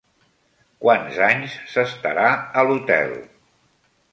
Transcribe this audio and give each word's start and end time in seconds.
Quants 0.85 1.19
anys 1.27 1.59
s'estarà 1.73 2.27
a 2.63 2.67
l'hotel? 2.71 3.15